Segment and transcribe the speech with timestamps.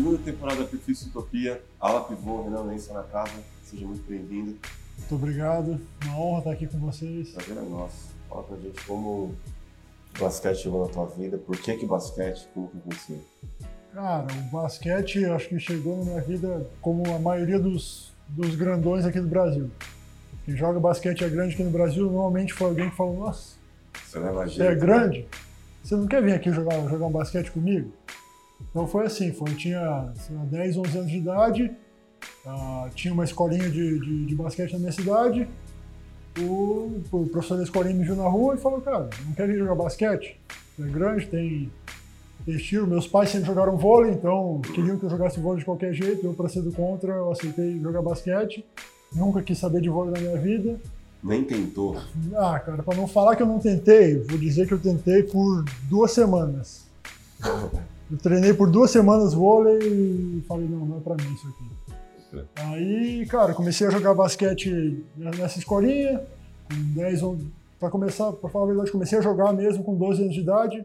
[0.00, 3.34] Segunda temporada Perfis Utopia, ala pivô, Renan Lença na casa.
[3.62, 4.56] Seja muito bem-vindo.
[4.96, 5.78] Muito obrigado.
[6.02, 7.32] Uma honra estar aqui com vocês.
[7.32, 8.08] Prazer é nosso.
[8.26, 9.10] Fala pra gente como
[10.16, 13.20] o basquete chegou na tua vida, por que que basquete, como que aconteceu?
[13.92, 19.04] Cara, o basquete acho que chegou na minha vida como a maioria dos, dos grandões
[19.04, 19.70] aqui do Brasil.
[20.46, 23.54] Quem joga basquete é grande aqui no Brasil, normalmente foi alguém que falou, nossa,
[24.02, 25.28] Você leva você é grande?
[25.84, 27.92] Você não quer vir aqui jogar, jogar um basquete comigo?
[28.68, 31.70] Então foi assim, foi, tinha sei lá, 10, 11 anos de idade,
[32.46, 35.48] ah, tinha uma escolinha de, de, de basquete na minha cidade,
[36.38, 39.58] o, o professor da escolinha me viu na rua e falou, cara, não quer vir
[39.58, 40.38] jogar basquete?
[40.78, 41.70] É grande, tem,
[42.44, 42.86] tem estilo.
[42.86, 46.34] Meus pais sempre jogaram vôlei, então queriam que eu jogasse vôlei de qualquer jeito, eu
[46.34, 48.64] para ser do contra, eu aceitei jogar basquete.
[49.12, 50.78] Nunca quis saber de vôlei na minha vida.
[51.22, 52.00] Nem tentou.
[52.34, 55.64] Ah, cara, para não falar que eu não tentei, vou dizer que eu tentei por
[55.88, 56.86] duas semanas.
[58.10, 62.44] Eu treinei por duas semanas vôlei e falei, não, não é pra mim isso aqui.
[62.56, 66.22] Aí, cara, comecei a jogar basquete nessa escolinha,
[66.68, 67.38] com 10 ou...
[67.78, 70.84] Pra começar, pra falar a verdade, comecei a jogar mesmo com 12 anos de idade.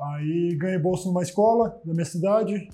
[0.00, 2.68] Aí ganhei bolsa numa escola da minha cidade.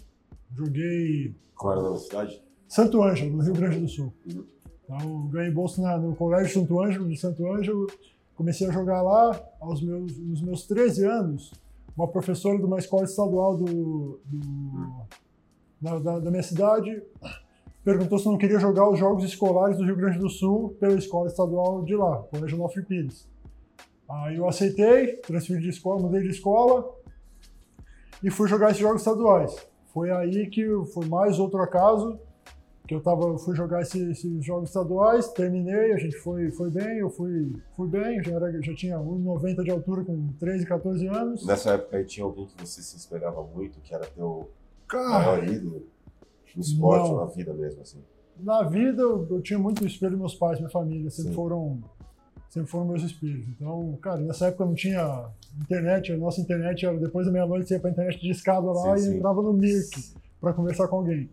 [0.57, 2.41] Joguei Qual era a cidade?
[2.69, 4.12] Santo Ângelo, no Rio Grande do Sul.
[4.27, 4.45] Uhum.
[4.84, 7.86] Então, ganhei bolsa na- no Colégio Santo Ângelo, de Santo Ângelo.
[8.36, 11.53] Comecei a jogar lá aos meus, nos meus 13 anos.
[11.97, 15.03] Uma professora de uma escola estadual do, do-
[15.81, 17.03] da, da- da minha cidade
[17.85, 21.27] perguntou se não queria jogar os jogos escolares do Rio Grande do Sul pela escola
[21.27, 23.29] estadual de lá, Colégio Onofre Pires.
[24.09, 26.89] Aí eu aceitei, transferi de escola, mudei de escola
[28.23, 29.55] e fui jogar esses jogos estaduais.
[29.93, 32.19] Foi aí que foi mais outro acaso
[32.86, 36.98] que eu tava, fui jogar esse- esses jogos estaduais, terminei, a gente foi, foi bem,
[36.98, 41.46] eu fui, fui bem, já, era, já tinha 1,90 de altura com 13, 14 anos.
[41.46, 44.51] Nessa época aí tinha alguém que você se espelhava muito, que era teu
[44.89, 45.86] Cara, maior ídolo?
[46.57, 47.14] No esporte Não.
[47.14, 47.98] ou na vida mesmo, assim?
[48.40, 51.36] na vida eu, eu tinha muito espelho meus pais, minha família, sempre Sim.
[51.36, 51.78] foram
[52.51, 53.46] sempre foram meus espelhos.
[53.48, 55.27] Então, cara, nessa época não tinha
[55.61, 58.96] internet, a nossa internet era depois da meia-noite você ia pra internet de escada lá
[58.98, 59.17] Sim, e sim.
[59.17, 61.30] entrava no Mirk para conversar com alguém.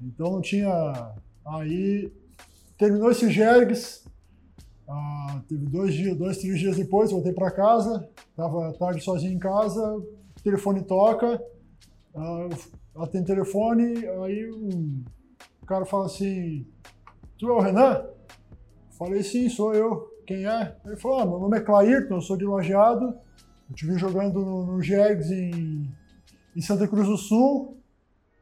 [0.00, 1.12] Então não tinha.
[1.46, 2.12] Aí
[2.76, 4.04] terminou esse Jergs,
[4.88, 9.38] ah, teve dois dias, dois, três dias depois, voltei para casa, tava tarde sozinho em
[9.38, 11.42] casa, o telefone toca,
[12.14, 12.48] ah,
[12.96, 15.02] atendo o telefone, aí um,
[15.62, 16.66] o cara fala assim,
[17.38, 18.04] tu é o Renan?
[18.98, 20.12] Falei, sim, sou eu.
[20.26, 20.76] Quem é?
[20.86, 23.14] Ele falou, ah, meu nome é Clairton, eu sou de Lajeado,
[23.70, 25.90] eu vi jogando no, no Jergs em,
[26.54, 27.76] em Santa Cruz do Sul,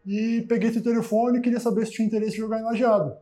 [0.07, 3.15] e peguei teu telefone e queria saber se tinha interesse em jogar em Lajeado.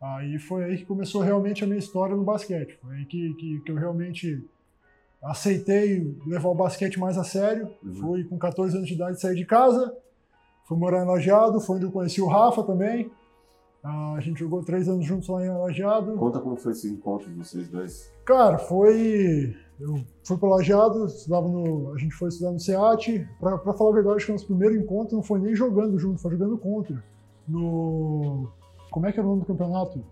[0.00, 2.78] Aí foi aí que começou realmente a minha história no basquete.
[2.82, 4.44] Foi aí que, que, que eu realmente
[5.22, 7.70] aceitei levar o basquete mais a sério.
[7.82, 7.94] Uhum.
[7.94, 9.94] Fui com 14 anos de idade sair de casa,
[10.66, 13.10] fui morar em Lajeado, foi onde eu conheci o Rafa também.
[13.82, 16.16] Ah, a gente jogou três anos juntos lá em Lajeado.
[16.16, 18.12] Conta como foi esse encontro de vocês dois.
[18.24, 19.56] Cara, foi.
[19.78, 21.92] Eu fui pro Lajeado, estudava no.
[21.92, 23.28] A gente foi estudar no SEAT.
[23.38, 26.20] Pra falar a verdade, acho que o nosso primeiro encontro não foi nem jogando junto,
[26.20, 27.02] foi jogando contra.
[27.46, 28.48] No.
[28.90, 30.02] Como é que era o nome do campeonato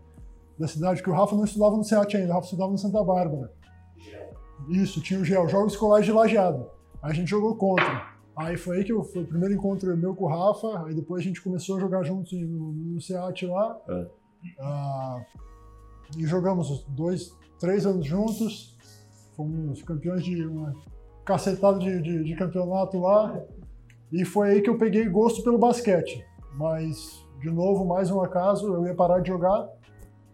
[0.58, 1.02] da cidade?
[1.02, 3.50] Que o Rafa não estudava no SEAT ainda, o Rafa estudava no Santa Bárbara.
[4.68, 6.70] Isso, tinha o GEL, Jogos Escolares de Lajeado.
[7.02, 8.14] Aí a gente jogou contra.
[8.36, 11.22] Aí foi aí que eu, foi o primeiro encontro meu com o Rafa, aí depois
[11.22, 13.80] a gente começou a jogar juntos no, no SEAT lá.
[13.88, 14.06] É.
[14.60, 15.24] Ah,
[16.18, 18.73] e jogamos dois, três anos juntos.
[19.36, 20.74] Fomos campeões de uma
[21.24, 23.40] cacetada de, de, de campeonato lá.
[24.12, 26.24] E foi aí que eu peguei gosto pelo basquete.
[26.54, 29.68] Mas, de novo, mais um acaso, eu ia parar de jogar.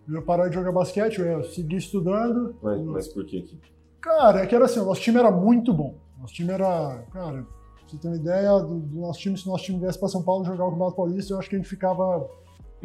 [0.07, 2.55] Eu ia parar de jogar basquete, eu ia seguir estudando.
[2.63, 3.59] Mas, mas por que?
[4.01, 5.95] Cara, é que era assim, o nosso time era muito bom.
[6.19, 7.47] Nosso time era, cara,
[7.87, 10.23] você ter uma ideia do, do nosso time, se o nosso time viesse para São
[10.23, 12.29] Paulo jogar o Campeonato Paulista, eu acho que a gente ficava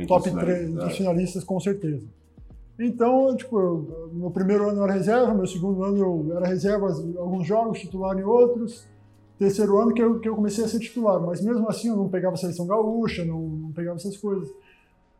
[0.07, 2.07] top os 3 finalistas, dos finalistas, com certeza.
[2.77, 7.17] Então, tipo, eu, no primeiro ano era reserva, meu segundo ano eu era reserva em
[7.17, 8.85] alguns jogos, titular em outros.
[9.37, 12.09] Terceiro ano que eu, que eu comecei a ser titular, mas mesmo assim eu não
[12.09, 14.49] pegava seleção gaúcha, não, não pegava essas coisas.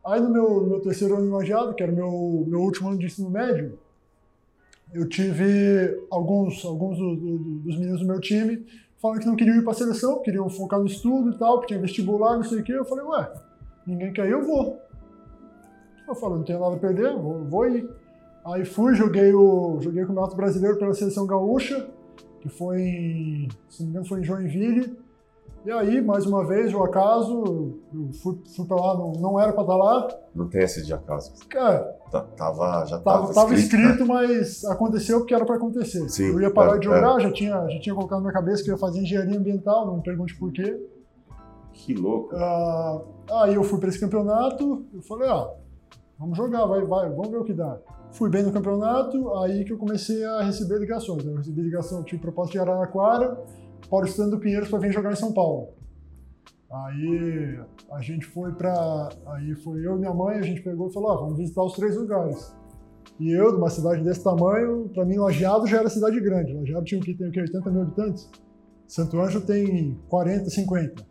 [0.06, 3.06] Aí no meu, meu terceiro ano em Lajeado, que era meu, meu último ano de
[3.07, 3.78] ensino médio,
[4.94, 8.66] eu tive alguns, alguns do- do- dos meninos do meu time
[9.01, 11.68] falando que não queriam ir para a seleção, queriam focar no estudo e tal, que
[11.68, 12.72] tinha vestibular, não sei o quê.
[12.74, 13.31] Eu falei, ué,
[13.86, 14.80] ninguém quer ir, eu vou.
[16.07, 17.90] Eu falei, não tenho nada a perder, vou, vou ir.
[18.46, 21.88] Aí fui, joguei o, joguei o Campeonato Brasileiro pela Seleção Gaúcha,
[22.42, 24.98] que foi em, se não me engano, foi em Joinville.
[25.66, 29.52] E aí, mais uma vez, o acaso, eu fui, fui pra lá, não, não era
[29.52, 30.07] pra estar lá.
[30.36, 31.34] Não tem esse de acaso.
[31.50, 34.13] Cara, Tá- Tava, já tava, tava, tava escrito, né?
[34.13, 36.08] mas aconteceu porque era pra acontecer.
[36.08, 38.63] Sim, eu ia parar é, de jogar, já, tinha, já tinha colocado na minha cabeça
[38.63, 40.80] que eu ia fazer engenharia ambiental, não me pergunte por quê.
[41.74, 42.36] Que louco.
[42.36, 43.01] Ah,
[43.42, 45.50] aí eu fui para esse campeonato, eu falei, ah,
[46.19, 47.77] vamos jogar, vai, vai, vamos ver o que dá.
[48.12, 51.25] Fui bem no campeonato, aí que eu comecei a receber ligações.
[51.25, 53.38] Eu recebi ligação, tive proposta de Araraquara,
[53.89, 55.69] Paulistano do Pinheiros para vir jogar em São Paulo.
[56.71, 57.59] Aí
[57.91, 61.12] a gente foi para, aí foi eu e minha mãe, a gente pegou e falou,
[61.12, 62.56] ah, vamos visitar os três lugares.
[63.19, 66.53] E eu, de uma cidade desse tamanho, para mim, Lajeado já era cidade grande.
[66.53, 68.29] Lajeado tinha o que tem o que 80 mil habitantes.
[68.88, 71.01] Santo Ângelo tem 40, 50.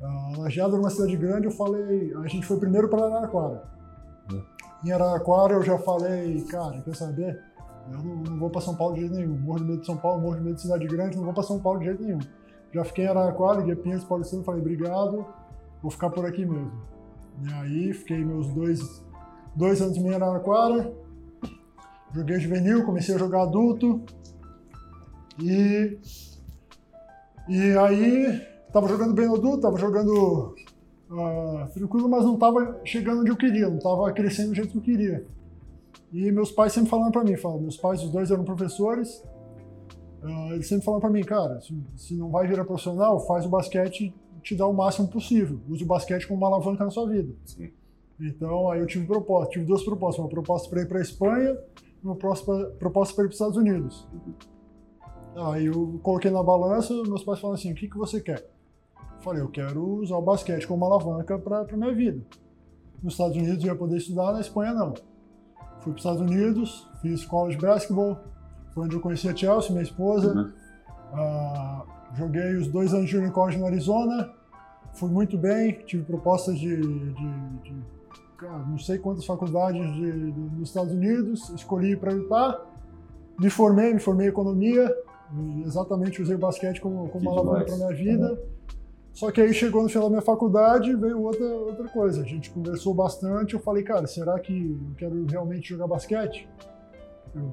[0.00, 3.79] Uh, Lajeado era uma cidade grande, eu falei, a gente foi primeiro para Araraquara.
[4.84, 7.42] Em Araraquara eu já falei, cara, quer saber?
[7.90, 9.38] Eu não, não vou para São Paulo de jeito nenhum.
[9.38, 11.42] Morro de medo de São Paulo, morro de medo de cidade grande, não vou para
[11.42, 12.20] São Paulo de jeito nenhum.
[12.72, 15.26] Já fiquei em Araraquara, liguei Pinheiros Paulistano, falei, obrigado,
[15.82, 16.72] vou ficar por aqui mesmo.
[17.42, 19.04] E aí fiquei meus dois,
[19.54, 20.92] dois anos e meio em Araraquara,
[22.12, 24.02] joguei juvenil, comecei a jogar adulto,
[25.38, 25.98] e,
[27.48, 30.54] e aí tava jogando bem no adulto, tava jogando
[31.10, 34.78] uh, tranquilo, mas não tava chegando onde eu queria, não tava crescendo do jeito que
[34.78, 35.26] eu queria.
[36.12, 39.22] E meus pais sempre falaram para mim, falaram, meus pais, os dois eram professores,
[40.22, 43.48] uh, eles sempre falaram para mim, cara, se, se, não vai virar profissional, faz o
[43.48, 45.60] basquete te dá o máximo possível.
[45.68, 47.32] Use o basquete como uma alavanca na sua vida.
[47.44, 47.70] Sim.
[48.18, 51.58] Então, aí eu tive proposta, tive duas propostas, uma proposta para ir para a Espanha
[52.02, 54.06] e uma proposta para ir para os Estados Unidos.
[55.36, 58.46] Aí eu coloquei na balança, meus pais falaram assim, o que, que você quer?
[59.20, 62.20] Falei, eu quero usar o basquete como alavanca para a minha vida.
[63.02, 64.94] Nos Estados Unidos eu ia poder estudar, na Espanha não.
[65.80, 68.18] Fui para os Estados Unidos, fiz de basquetebol,
[68.72, 70.34] foi onde eu conheci a Chelsea, minha esposa.
[70.34, 70.50] Uhum.
[71.12, 74.32] Uh, joguei os dois anos de Junior College no Arizona,
[74.94, 77.12] fui muito bem, tive propostas de, de,
[77.62, 77.74] de
[78.68, 82.60] não sei quantas faculdades de, nos Estados Unidos, escolhi para Utah,
[83.38, 84.94] me formei, me formei em economia,
[85.64, 88.32] exatamente usei o basquete como, como alavanca para minha vida.
[88.32, 88.59] Uhum.
[89.20, 92.22] Só que aí chegou no final da minha faculdade veio outra, outra coisa.
[92.22, 93.52] A gente conversou bastante.
[93.52, 96.48] Eu falei, cara, será que eu quero realmente jogar basquete?
[97.34, 97.52] Eu,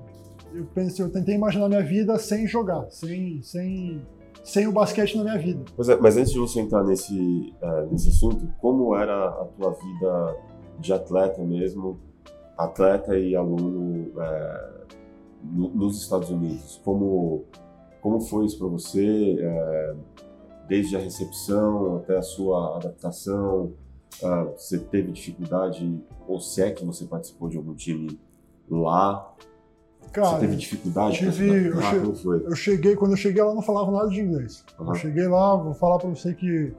[0.53, 4.01] eu pensei, eu tentei imaginar minha vida sem jogar, sem, sem,
[4.45, 5.65] sem o basquete na minha vida.
[5.77, 10.37] É, mas antes de você entrar nesse, uh, nesse assunto, como era a tua vida
[10.79, 11.99] de atleta mesmo,
[12.57, 14.87] atleta e aluno uh,
[15.43, 16.79] no, nos Estados Unidos?
[16.85, 17.43] Como,
[17.99, 19.35] como foi isso para você?
[19.35, 20.16] Uh,
[20.67, 23.73] desde a recepção até a sua adaptação?
[24.21, 28.19] Uh, você teve dificuldade, ou se é que você participou de algum time
[28.69, 29.33] lá?
[30.11, 31.17] Cara, você teve dificuldade?
[31.17, 32.43] Tive, eu, che foi?
[32.45, 34.65] eu cheguei, quando eu cheguei lá, não falava nada de inglês.
[34.79, 34.89] Uhum.
[34.89, 36.73] Eu cheguei lá, vou falar para você que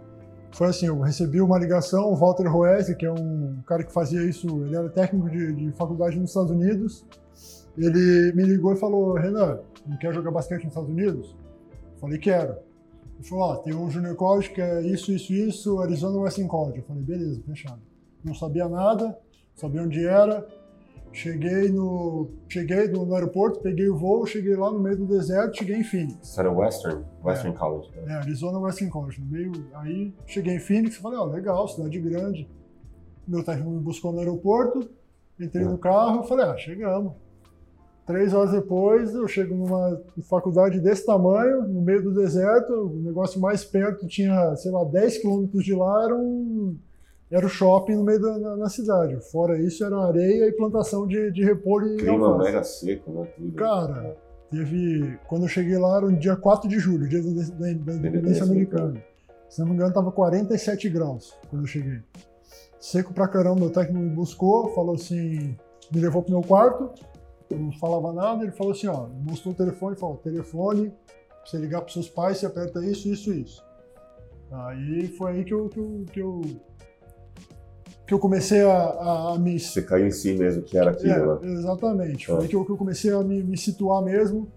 [0.50, 4.24] foi assim, eu recebi uma ligação, o Walter Roese, que é um cara que fazia
[4.24, 7.04] isso, ele era técnico de, de faculdade nos Estados Unidos,
[7.76, 11.36] ele me ligou e falou, Renan, não quer jogar basquete nos Estados Unidos?
[11.94, 12.56] Eu falei, quero.
[13.18, 16.78] Ele falou, ó, tem um Junior College que é isso, isso, isso, Arizona Western College.
[16.78, 17.80] Eu falei, beleza, fechado.
[18.24, 19.18] Não sabia nada,
[19.54, 20.46] sabia onde era.
[21.12, 25.56] Cheguei no, cheguei no, no aeroporto, peguei o voo, cheguei lá no meio do deserto,
[25.56, 26.16] cheguei em Phoenix.
[26.22, 27.04] Isso era Western?
[27.24, 27.90] Western é, College.
[27.96, 28.12] Né?
[28.12, 29.20] É, Arizona Western College.
[29.20, 32.48] No meio, aí cheguei em Phoenix e falei, ó, legal, cidade grande.
[33.26, 34.88] Meu técnico me buscou no aeroporto,
[35.40, 35.68] entrei é.
[35.68, 37.14] no carro, falei, ah, chegamos.
[38.08, 43.38] Três horas depois, eu chego numa faculdade desse tamanho, no meio do deserto, o negócio
[43.38, 46.74] mais perto tinha, sei lá, 10 quilômetros de lá, era, um,
[47.30, 49.20] era o shopping no meio da na, na cidade.
[49.30, 52.46] Fora isso, era areia e plantação de, de repolho e Clima alface.
[52.46, 53.28] mega seco, né?
[53.36, 53.52] Tudo.
[53.52, 54.16] Cara,
[54.50, 55.18] teve...
[55.28, 58.44] Quando eu cheguei lá, era no dia 4 de julho, dia da, da, da independência
[58.44, 59.04] americana.
[59.50, 62.00] Se não me engano, tava 47 graus quando eu cheguei.
[62.80, 65.54] Seco pra caramba, meu técnico me buscou, falou assim,
[65.92, 66.90] me levou pro meu quarto,
[67.50, 70.92] eu não falava nada, ele falou assim, ó, mostrou o telefone, falou, telefone,
[71.44, 73.64] você ligar para seus pais, você aperta isso, isso, isso.
[74.50, 76.40] Aí foi aí que eu, que eu, que eu,
[78.06, 79.58] que eu comecei a, a, me...
[79.58, 81.52] Você caiu em si mesmo, que era aquilo, é, né?
[81.52, 82.38] Exatamente, foi ah.
[82.40, 84.48] aí que eu, que eu comecei a me, me situar mesmo.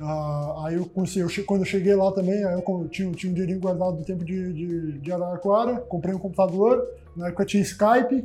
[0.00, 3.60] Ah, aí eu, eu, quando eu cheguei lá também, aí eu tinha, tinha um dinheirinho
[3.60, 8.24] guardado do tempo de, de, de Araraquara, comprei um computador, na época tinha Skype,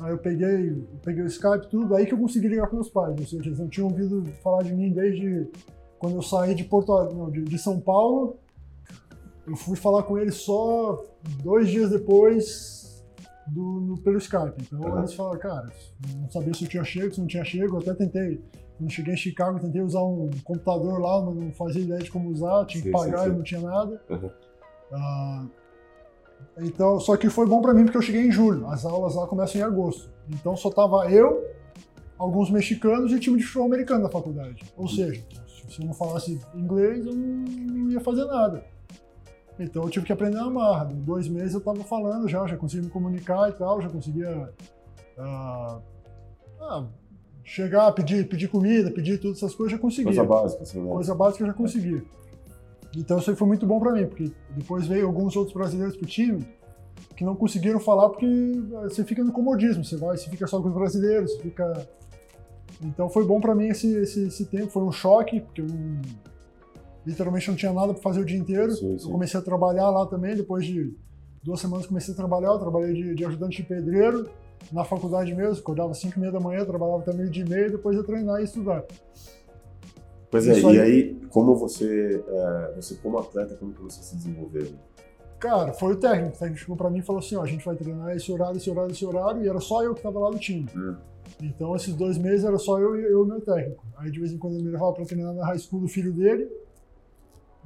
[0.00, 3.18] Aí eu peguei, peguei o Skype tudo, aí que eu consegui ligar com meus pais.
[3.18, 5.46] Ou seja, eles não tinham ouvido falar de mim desde
[5.98, 8.38] quando eu saí de Porto não, de, de, São Paulo.
[9.46, 11.04] Eu fui falar com eles só
[11.42, 13.04] dois dias depois
[13.46, 14.54] do, no, pelo Skype.
[14.62, 14.98] Então uhum.
[15.00, 15.68] eles falaram, cara,
[16.16, 17.76] não sabia se eu tinha chego, se não tinha chego.
[17.76, 18.42] Eu até tentei,
[18.78, 22.30] quando cheguei em Chicago, tentei usar um computador lá, mas não fazia ideia de como
[22.30, 24.00] usar, tinha que pagar e não tinha nada.
[24.08, 24.30] Uhum.
[24.92, 25.59] Uh,
[26.58, 28.66] então, só que foi bom para mim porque eu cheguei em julho.
[28.68, 30.10] As aulas lá começam em agosto.
[30.28, 31.44] Então só tava eu,
[32.18, 34.62] alguns mexicanos e time de futebol americano da faculdade.
[34.76, 35.22] Ou seja,
[35.68, 38.64] se eu não falasse inglês, eu não ia fazer nada.
[39.58, 40.90] Então eu tive que aprender a amar.
[40.90, 44.52] Em dois meses eu estava falando já, já conseguia me comunicar e tal, já conseguia
[45.18, 45.80] ah,
[46.60, 46.86] ah,
[47.44, 50.14] chegar, pedir, pedir comida, pedir todas essas coisas, já conseguia.
[50.14, 50.90] Coisa básica, assim, né?
[50.90, 52.02] Coisa básica eu já conseguia.
[52.96, 56.06] Então isso aí foi muito bom para mim, porque depois veio alguns outros brasileiros pro
[56.06, 56.46] time
[57.16, 58.26] que não conseguiram falar porque
[58.84, 61.88] você fica no comodismo, você vai, você fica só com os brasileiros, fica...
[62.82, 66.00] Então foi bom para mim esse, esse, esse, tempo, foi um choque, porque eu não,
[67.04, 68.72] literalmente não tinha nada para fazer o dia inteiro.
[68.72, 69.04] Sim, sim.
[69.04, 70.94] Eu comecei a trabalhar lá também, depois de
[71.42, 74.30] duas semanas comecei a trabalhar, eu trabalhei de, de ajudante de pedreiro,
[74.72, 77.48] na faculdade mesmo, acordava às 5 e meia da manhã, trabalhava até meio dia e
[77.48, 78.84] meio, depois ia treinar e estudar.
[80.30, 84.02] Pois é, Isso e aí- aí, como você, é, você como atleta, como que você
[84.02, 84.66] se desenvolveu?
[85.40, 86.36] Cara, foi o técnico.
[86.36, 88.56] O técnico chegou pra mim e falou assim: ó, a gente vai treinar esse horário,
[88.58, 90.66] esse horário, esse horário, e era só eu que tava lá no time.
[90.76, 90.96] Hum.
[91.42, 93.84] Então, esses dois meses era só eu e e meu técnico.
[93.96, 96.12] Aí, de vez em quando, ele me levava pra treinar na high school do filho
[96.12, 96.48] dele.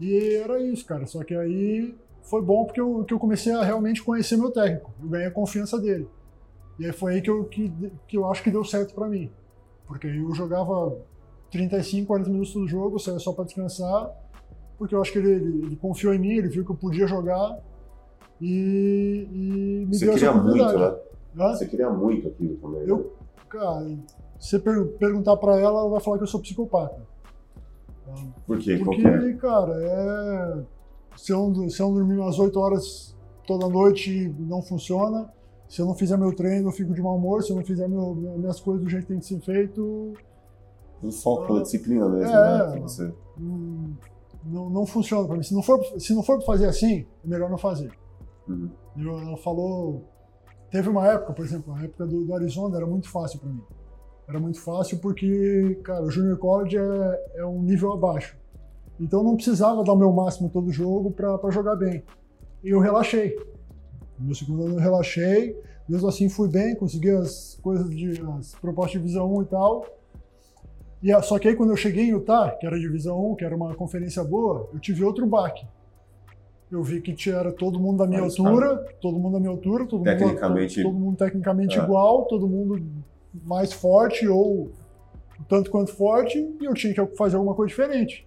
[0.00, 1.06] E era isso, cara.
[1.06, 4.92] Só que aí foi bom porque eu, que eu comecei a realmente conhecer meu técnico.
[5.02, 6.08] Eu ganhei a confiança dele.
[6.78, 7.72] E aí foi aí que eu, que,
[8.08, 9.30] que eu acho que deu certo pra mim.
[9.86, 10.96] Porque aí eu jogava
[11.58, 14.10] 35, 40 minutos do jogo, saía só pra descansar.
[14.76, 17.06] Porque eu acho que ele, ele, ele confiou em mim, ele viu que eu podia
[17.06, 17.58] jogar.
[18.40, 21.00] E, e me Você deu essa queria muito, oportunidade.
[21.34, 21.48] né?
[21.54, 22.80] Você queria muito aquilo também.
[22.80, 22.86] né?
[22.90, 23.12] Eu,
[23.48, 23.84] cara,
[24.38, 27.00] se você per- perguntar pra ela, ela vai falar que eu sou psicopata.
[28.46, 28.80] Por quê?
[28.84, 29.32] Porque, que é?
[29.34, 30.62] cara, é.
[31.16, 35.32] Se eu, não- se eu dormir umas 8 horas toda noite, não funciona.
[35.68, 37.42] Se eu não fizer meu treino, eu fico de mau humor.
[37.42, 40.12] Se eu não fizer meu- minhas coisas do jeito que tem que ser feito,
[41.12, 42.70] Foco pela disciplina mesmo, É.
[42.74, 42.80] né?
[42.80, 43.12] Você...
[44.44, 45.42] não, não funciona pra mim.
[45.42, 47.90] Se não for, se não for fazer assim, é melhor não fazer.
[48.48, 48.70] Uhum.
[48.96, 50.04] Eu- Ela falou.
[50.70, 53.62] Teve uma época, por exemplo, a época do, do Arizona era muito fácil para mim.
[54.28, 58.36] Era muito fácil porque, cara, o Junior College é, é um nível abaixo.
[58.98, 62.02] Então não precisava dar o meu máximo todo jogo para jogar bem.
[62.62, 63.36] E eu relaxei.
[64.18, 68.20] No meu segundo ano eu relaxei, mesmo assim fui bem, consegui as coisas de.
[68.38, 69.84] as propostas de divisão 1 e tal.
[71.04, 73.44] E, a- só que aí quando eu cheguei em Utah, que era divisão 1, que
[73.44, 75.64] era uma conferência boa, eu tive outro baque.
[76.72, 79.50] Eu vi que tinha era todo mundo da minha Vários altura, todo mundo da minha
[79.50, 81.82] altura, todo mundo, Tecnicamente- todo mundo tecnicamente É.
[81.82, 82.82] igual, todo mundo
[83.44, 84.70] mais forte ou
[85.48, 88.26] tanto quanto forte, e eu tinha que fazer alguma coisa diferente.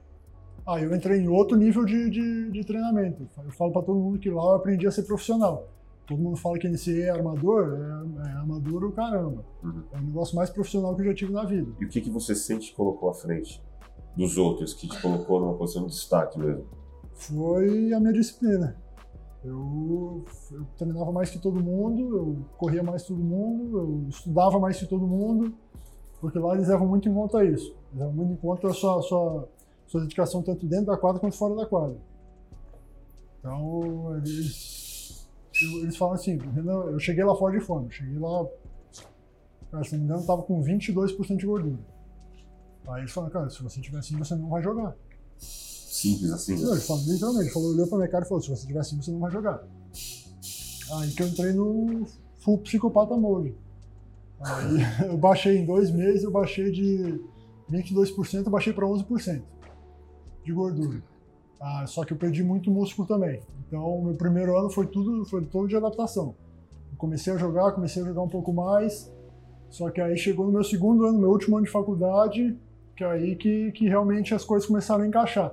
[0.68, 3.28] Aí eu entrei em outro nível de, de, de treinamento.
[3.44, 5.68] Eu falo para todo mundo que lá eu aprendi a ser profissional.
[6.08, 9.46] Todo mundo fala que NCAA é armador, é, é armador o caramba.
[9.62, 9.84] Uhum.
[9.92, 11.70] É o negócio mais profissional que eu já tive na vida.
[11.80, 13.62] E o que, que você sente que colocou à frente
[14.16, 16.66] dos outros, que te colocou numa posição de destaque mesmo?
[17.18, 18.76] foi a minha disciplina.
[19.44, 24.60] Eu, eu treinava mais que todo mundo, eu corria mais que todo mundo, eu estudava
[24.60, 25.54] mais que todo mundo,
[26.20, 27.76] porque lá eles levam muito em conta isso.
[27.90, 29.48] Eles levam muito em conta a sua, sua,
[29.88, 31.98] sua dedicação tanto dentro da quadra quanto fora da quadra.
[33.40, 34.77] Então, eles,
[35.62, 38.46] eles falam assim, eu cheguei lá fora de fome, eu cheguei lá,
[39.72, 41.80] cara, se não me engano, eu tava com 22% de gordura.
[42.88, 44.96] Aí eles falam, cara, se você tiver assim, você não vai jogar.
[45.38, 48.50] Simples assim, Não, ele falou, literalmente, ele falou, olhou pra minha cara e falou, se
[48.50, 49.64] você tiver assim, você não vai jogar.
[50.94, 52.06] Aí que eu entrei no
[52.40, 53.56] full psicopata mode.
[54.40, 54.78] Aí
[55.10, 57.20] eu baixei em dois meses, eu baixei de
[57.72, 59.42] 22%, eu baixei para 11%
[60.46, 61.04] de gordura.
[61.60, 63.42] Ah, só que eu perdi muito músculo também.
[63.68, 66.36] Então, meu primeiro ano foi tudo, foi todo de adaptação.
[66.92, 69.12] Eu comecei a jogar, comecei a jogar um pouco mais.
[69.70, 72.58] Só que aí chegou no meu segundo ano, meu último ano de faculdade,
[72.96, 75.52] que é aí que, que realmente as coisas começaram a encaixar.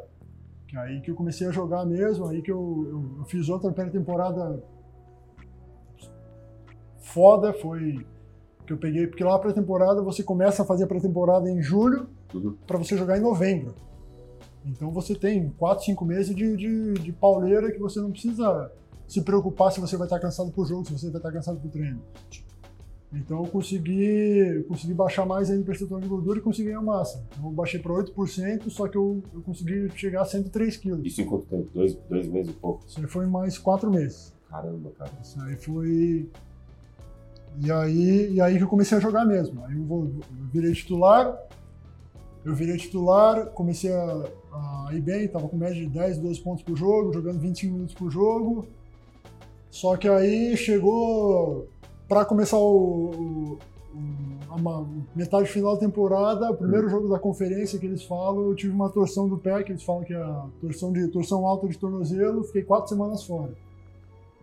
[0.68, 3.48] Que é aí que eu comecei a jogar mesmo, aí que eu, eu, eu fiz
[3.48, 4.62] outra pré-temporada
[7.00, 8.04] foda, foi
[8.66, 12.08] que eu peguei, porque lá a pré-temporada você começa a fazer a pré-temporada em julho
[12.32, 12.56] Uhum.
[12.66, 13.74] para você jogar em novembro.
[14.64, 18.70] Então você tem 4, 5 meses de, de, de pauleira que você não precisa
[19.06, 21.68] se preocupar se você vai estar cansado pro jogo, se você vai estar cansado pro
[21.68, 22.00] treino.
[23.12, 26.82] Então eu consegui, eu consegui baixar mais ainda o percentual de gordura e consegui ganhar
[26.82, 27.24] massa.
[27.30, 31.06] Então eu baixei para 8%, só que eu, eu consegui chegar a 103 quilos.
[31.06, 31.68] Isso em quanto tempo?
[31.72, 32.84] Dois, dois meses e pouco?
[32.86, 34.32] Isso aí foi mais 4 meses.
[34.50, 35.12] Caramba, cara.
[35.22, 36.28] Isso aí foi.
[37.62, 39.64] E aí, e aí que eu comecei a jogar mesmo.
[39.64, 41.38] Aí eu, vou, eu virei titular,
[42.44, 44.24] eu virei titular, comecei a,
[44.54, 47.94] a ir bem, tava com média de 10, 12 pontos por jogo, jogando 25 minutos
[47.94, 48.66] por jogo.
[49.70, 51.66] Só que aí chegou
[52.08, 53.58] para começar o, o-
[53.94, 54.34] o-
[54.68, 58.72] a metade final da temporada, o primeiro jogo da conferência que eles falam, eu tive
[58.72, 61.76] uma torção do pé, que eles falam que é a torção, de, torção alta de
[61.76, 63.52] tornozelo, fiquei quatro semanas fora.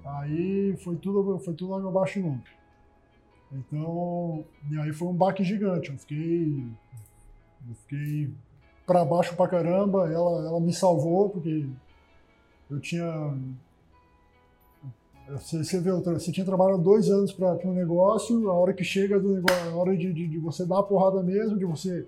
[0.04, 2.42] Aí foi tudo, foi tudo água abaixo de novo.
[3.54, 5.92] Então, e aí foi um baque gigante.
[5.92, 6.66] Eu fiquei,
[7.70, 8.30] eu fiquei
[8.92, 10.12] para baixo pra caramba.
[10.12, 11.66] Ela, ela me salvou porque
[12.70, 13.34] eu tinha.
[15.30, 19.18] Você, você, vê, você tinha trabalhado dois anos para um negócio, a hora que chega
[19.18, 22.06] do negócio, a hora de, de, de você dar a porrada mesmo, de você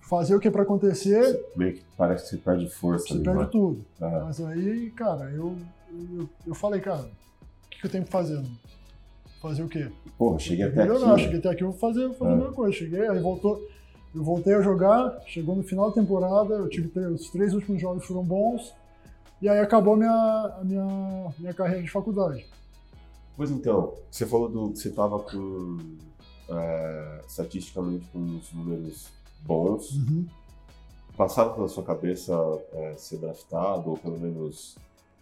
[0.00, 1.40] fazer o que é para acontecer.
[1.54, 3.06] Meio que parece que você perde força.
[3.06, 3.48] Você ali, perde né?
[3.52, 3.84] tudo.
[4.00, 5.56] Mas aí, cara, eu,
[5.92, 8.44] eu, eu falei, cara, o que, que eu tenho que fazer?
[9.40, 9.88] Fazer o quê?
[10.18, 10.92] Pô, cheguei até aqui.
[10.92, 12.76] Não, cheguei até aqui, eu vou fazer, vou fazer a mesma coisa.
[12.76, 13.62] Cheguei, aí voltou.
[14.14, 18.04] Eu voltei a jogar, chegou no final da temporada, eu tive os três últimos jogos
[18.04, 18.74] foram bons,
[19.40, 22.44] e aí acabou a minha, a minha, minha carreira de faculdade.
[23.36, 25.78] Pois então, você falou do você estava com
[26.50, 29.08] é, estatisticamente com uns números
[29.42, 29.92] bons.
[29.92, 30.26] Uhum.
[31.16, 32.34] Passaram pela sua cabeça
[32.72, 34.76] é, ser draftado ou pelo menos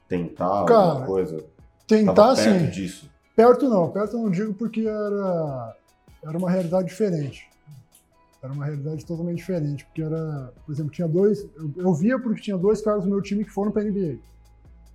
[0.09, 1.45] tentar Cara, alguma coisa?
[1.87, 2.71] Tentar perto sim.
[2.71, 3.11] disso?
[3.37, 5.77] Perto não, perto eu não digo porque era,
[6.25, 7.49] era uma realidade diferente.
[8.43, 12.41] Era uma realidade totalmente diferente, porque era, por exemplo, tinha dois, eu, eu via porque
[12.41, 14.19] tinha dois caras do meu time que foram para NBA.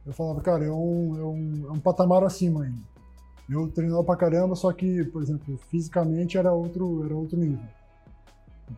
[0.05, 2.93] Eu falava, cara, é um, é um, é um patamar acima ainda.
[3.49, 7.59] Eu treinava pra caramba, só que, por exemplo, fisicamente era outro, era outro nível.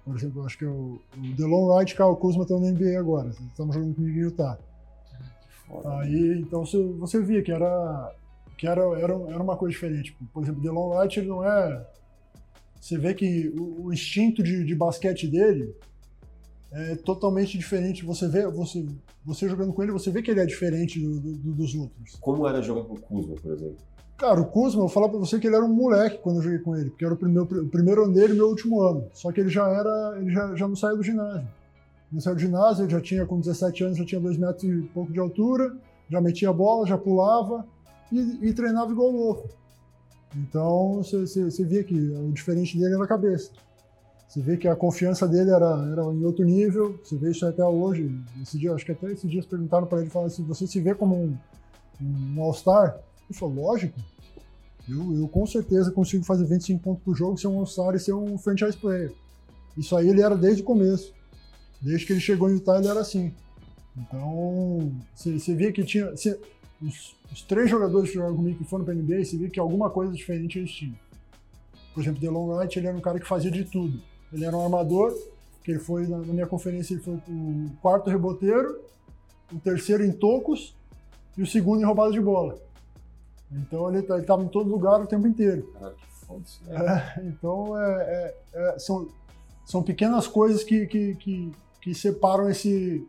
[0.03, 3.29] Por exemplo, acho que o, o DeLon Wright e o Kuzma estão na NBA agora.
[3.29, 4.57] Estamos jogando comigo em Utah.
[5.99, 8.13] Aí, então você, você via que era
[8.57, 10.15] que era, era, era uma coisa diferente.
[10.33, 11.85] Por exemplo, DeLon Wright ele não é
[12.79, 15.75] você vê que o, o instinto de, de, basquete dele
[16.71, 18.05] é totalmente diferente.
[18.05, 18.85] Você vê, você,
[19.25, 22.15] você jogando com ele, você vê que ele é diferente do, do, dos outros.
[22.21, 23.77] Como era jogar com o Kuzma, por exemplo?
[24.17, 26.43] Cara, o Kuzma, eu vou falar pra você que ele era um moleque quando eu
[26.43, 29.07] joguei com ele, porque era o primeiro, o primeiro ano dele meu último ano.
[29.13, 31.47] Só que ele já era, ele já, já não saiu do ginásio.
[32.11, 34.81] Não saiu do ginásio, ele já tinha, com 17 anos, já tinha 2 metros e
[34.93, 35.75] pouco de altura,
[36.09, 37.65] já metia a bola, já pulava
[38.09, 39.49] e, e treinava igual louco.
[40.35, 43.51] Então você via que o diferente dele era a cabeça.
[44.27, 47.63] Você vê que a confiança dele era, era em outro nível, você vê isso até
[47.63, 48.11] hoje.
[48.41, 50.93] Esse dia, acho que até esses dias perguntaram para ele, falaram assim, você se vê
[50.93, 51.37] como um,
[52.01, 52.99] um All-Star?
[53.29, 53.97] Ele falou, lógico,
[54.89, 58.13] eu, eu, com certeza consigo fazer 25 pontos por jogo, ser um All-Star e ser
[58.13, 59.13] um franchise player.
[59.77, 61.13] Isso aí ele era desde o começo.
[61.81, 63.33] Desde que ele chegou em Utah, ele era assim.
[63.97, 66.11] Então, você via que tinha
[66.81, 69.89] os, os, três jogadores que jogaram comigo que foram para NBA, você viu que alguma
[69.89, 70.95] coisa diferente eles tinham.
[71.93, 74.01] Por exemplo, DeLon Wright, ele era um cara que fazia de tudo.
[74.33, 75.13] Ele era um armador,
[75.63, 78.81] que ele foi, na, na minha conferência, ele foi o quarto reboteiro,
[79.53, 80.75] o terceiro em tocos
[81.37, 82.59] e o segundo em roubada de bola.
[83.51, 85.71] Então ele tá, estava em todo lugar o tempo inteiro.
[85.73, 89.07] Cara, que foda é, Então é, é, é, são,
[89.63, 93.07] são pequenas coisas que, que, que, que separam esse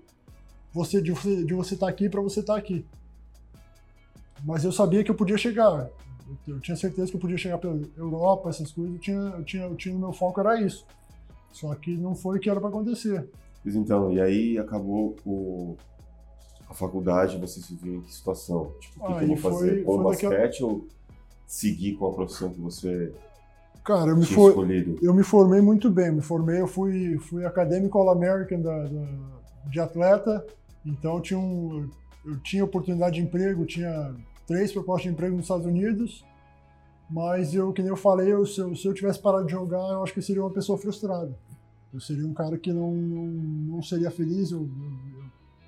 [0.72, 2.84] você de você de você estar tá aqui para você estar tá aqui.
[4.44, 5.88] Mas eu sabia que eu podia chegar.
[6.28, 8.94] Eu, eu tinha certeza que eu podia chegar pela Europa, essas coisas.
[8.94, 10.86] Eu tinha, eu tinha, eu tinha o meu foco era isso.
[11.52, 13.28] Só que não foi o que era para acontecer.
[13.64, 15.76] Então, e aí acabou o,
[16.68, 18.72] a faculdade, você se viu em que situação?
[18.80, 19.84] Tipo, o que, que eu vou fazer?
[19.86, 20.86] Ou basquete ou
[21.46, 23.12] seguir com a profissão que você
[23.86, 24.68] Cara, eu me, for...
[25.00, 26.10] eu me formei muito bem.
[26.10, 29.06] Me formei, eu fui, fui acadêmico All-American da, da,
[29.70, 30.44] de atleta.
[30.84, 31.88] Então, eu tinha um,
[32.26, 34.14] eu tinha oportunidade de emprego, tinha
[34.46, 36.24] três propostas de emprego nos Estados Unidos,
[37.08, 39.92] mas eu, que nem eu falei, eu, se, eu, se eu tivesse parado de jogar,
[39.92, 41.36] eu acho que eu seria uma pessoa frustrada.
[41.94, 45.24] Eu seria um cara que não, não, não seria feliz, eu, eu,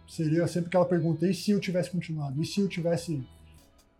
[0.06, 2.40] seria sempre aquela pergunta, e se eu tivesse continuado?
[2.42, 3.24] E se eu tivesse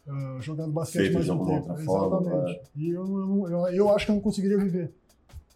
[0.07, 1.73] uh, jogado basquete Feito mais um tempo?
[1.73, 1.85] Exatamente.
[1.85, 2.63] Forma, é.
[2.77, 4.93] E eu, eu, eu, acho que eu não conseguiria viver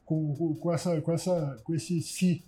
[0.04, 2.44] com, com, com, essa, com, essa, com esse se.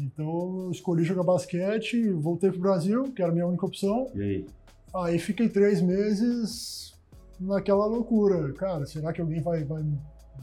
[0.00, 4.06] Então eu escolhi jogar basquete, voltei pro Brasil, que era a minha única opção.
[4.14, 4.46] E aí?
[4.94, 6.94] Aí fiquei três meses
[7.38, 8.52] naquela loucura.
[8.54, 9.82] Cara, será que alguém vai, vai.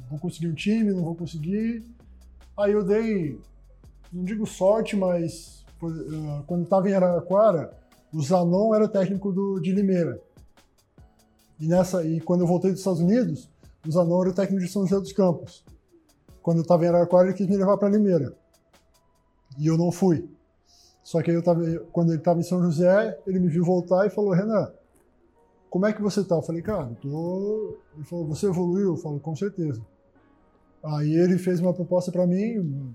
[0.09, 0.93] Vou conseguir um time?
[0.93, 1.83] Não vou conseguir?
[2.57, 3.39] Aí eu dei,
[4.11, 7.71] não digo sorte, mas uh, quando estava em Araraquara,
[8.13, 10.19] o Zanon era técnico do, de Limeira.
[11.59, 13.49] E, nessa, e quando eu voltei dos Estados Unidos,
[13.85, 15.63] o Zanon era o técnico de São José dos Campos.
[16.41, 18.33] Quando eu estava em Araraquara, ele quis me levar para Limeira.
[19.57, 20.29] E eu não fui.
[21.03, 24.05] Só que aí eu tava, quando ele estava em São José, ele me viu voltar
[24.05, 24.71] e falou: Renan,
[25.69, 26.35] como é que você tá?
[26.35, 27.77] Eu falei, cara, tô.
[27.95, 28.93] Ele falou: você evoluiu?
[28.93, 29.81] Eu falo, com certeza.
[30.83, 32.93] Aí ele fez uma proposta para mim.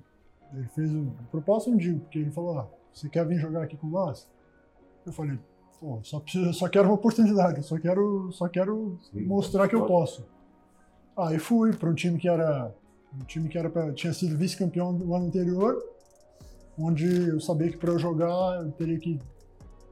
[0.53, 3.77] Ele fez uma proposta, não digo, porque ele falou: ah, você quer vir jogar aqui
[3.77, 4.29] com nós?
[5.07, 5.39] Eu falei:
[5.81, 9.87] pô, só, preciso, só quero uma oportunidade, só quero, só quero Sim, mostrar que eu
[9.87, 10.25] posso.
[11.17, 12.75] Aí fui para um time que era
[13.15, 15.92] um time que era pra, tinha sido vice-campeão no ano anterior
[16.79, 19.21] onde eu sabia que para eu jogar eu teria que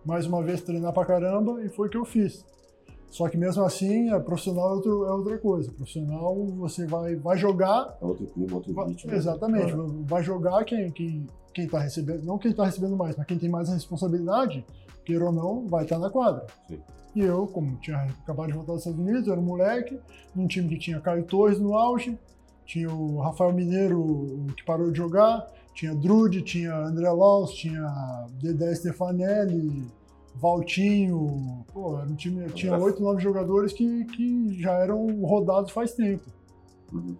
[0.05, 2.45] mais uma vez treinar pra caramba e foi o que eu fiz.
[3.11, 5.73] Só que mesmo assim, a profissional é, outro, é outra coisa.
[5.73, 7.99] Profissional, você vai, vai jogar.
[8.01, 9.12] É outro clima, outro vai, ritmo.
[9.12, 9.73] Exatamente.
[10.05, 13.49] Vai jogar quem, quem, quem está recebendo, não quem está recebendo mais, mas quem tem
[13.49, 14.64] mais a responsabilidade,
[15.05, 16.47] queira ou não, vai estar tá na quadra.
[16.69, 16.79] Sim.
[17.14, 19.99] E eu, como tinha acabado de voltar dos Estados Unidos, eu era um moleque,
[20.33, 22.16] num time que tinha Caio Torres no auge,
[22.64, 25.45] tinha o Rafael Mineiro, que parou de jogar,
[25.81, 29.90] tinha Drude, tinha André Laus, tinha Dedé Stefanelli,
[30.35, 35.95] Valtinho, pô, era um time, tinha oito, nove jogadores que, que já eram rodados faz
[35.95, 36.25] tempo.
[36.93, 37.16] Uhum.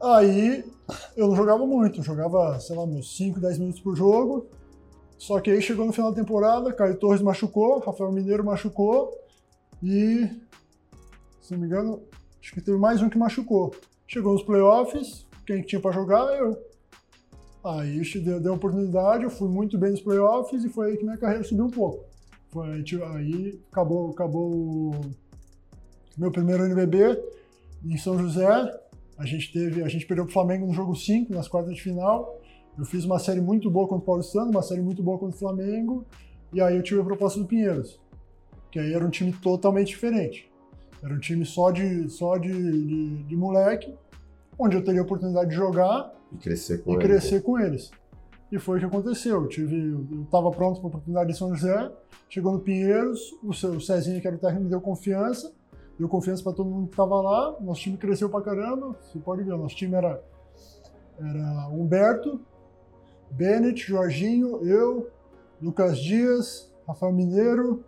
[0.00, 0.64] Aí
[1.14, 4.46] eu não jogava muito, eu jogava, sei lá, meus 5, 10 minutos por jogo.
[5.18, 9.12] Só que aí chegou no final da temporada, Caio Torres machucou, Rafael Mineiro machucou
[9.82, 10.26] e,
[11.42, 12.02] se não me engano,
[12.40, 13.74] acho que teve mais um que machucou.
[14.06, 16.34] Chegou nos playoffs, quem tinha para jogar?
[16.38, 16.73] Eu.
[17.64, 21.16] Aí deu, deu oportunidade, eu fui muito bem nos playoffs e foi aí que minha
[21.16, 22.04] carreira subiu um pouco.
[22.50, 25.00] Foi, aí acabou, acabou o
[26.18, 27.18] meu primeiro NBB
[27.86, 28.46] em São José.
[29.16, 31.80] A gente teve, a gente perdeu para o Flamengo no jogo 5, nas quartas de
[31.80, 32.38] final.
[32.78, 35.38] Eu fiz uma série muito boa contra o Paulistano, uma série muito boa contra o
[35.38, 36.04] Flamengo.
[36.52, 37.98] E aí eu tive a proposta do Pinheiros,
[38.70, 40.50] que aí era um time totalmente diferente.
[41.02, 43.94] Era um time só de, só de, de, de moleque,
[44.58, 47.06] onde eu teria a oportunidade de jogar e crescer com, e eles.
[47.06, 47.90] crescer com eles.
[48.50, 49.42] E foi o que aconteceu.
[49.42, 49.76] Eu tive,
[50.12, 51.90] eu estava pronto para a oportunidade de São José,
[52.28, 55.52] chegou no Pinheiros, o, seu, o Cezinha, que era o técnico, me deu confiança,
[55.98, 57.56] deu confiança para todo mundo que estava lá.
[57.60, 58.96] Nosso time cresceu para caramba.
[59.00, 60.22] Você pode ver, nosso time era,
[61.18, 62.40] era Humberto,
[63.30, 65.10] Bennett, Jorginho, eu,
[65.60, 67.84] Lucas Dias, Rafael Mineiro.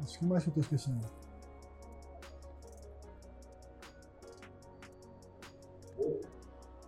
[0.00, 1.13] O que mais que eu estou esquecendo?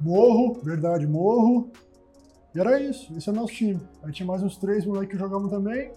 [0.01, 1.71] Morro, verdade, morro.
[2.55, 3.81] E era isso, esse é o nosso time.
[4.03, 5.93] Aí tinha mais uns três moleques que jogavam também.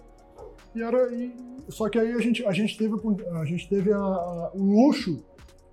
[0.74, 1.12] E era.
[1.12, 1.34] E,
[1.68, 2.94] só que aí a gente, a gente teve,
[3.32, 5.22] a gente teve a, a, o luxo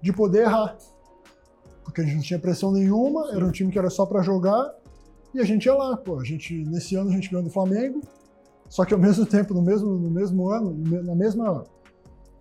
[0.01, 0.77] de poder errar.
[1.83, 4.75] Porque a gente não tinha pressão nenhuma, era um time que era só para jogar.
[5.33, 6.19] E a gente ia lá, pô.
[6.19, 8.01] A gente, nesse ano a gente ganhou do Flamengo.
[8.69, 11.65] Só que ao mesmo tempo, no mesmo, no mesmo ano, na mesma,